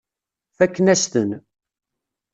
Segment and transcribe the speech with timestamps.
[0.57, 1.29] Fakken-as-ten.